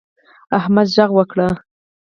احمد 0.57 0.87
غږ 0.95 1.11
وکړ. 1.15 1.49